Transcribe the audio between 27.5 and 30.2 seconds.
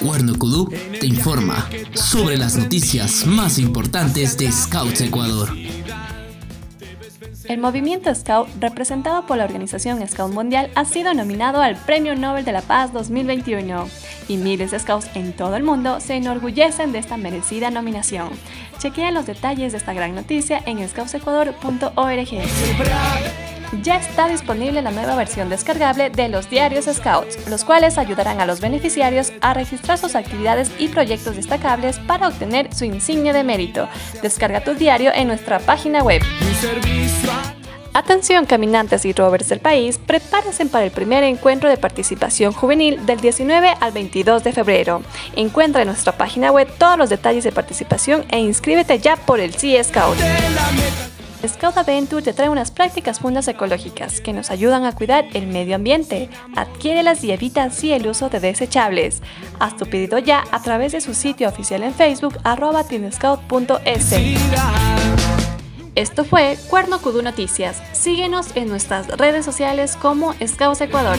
cuales ayudarán a los beneficiarios a registrar sus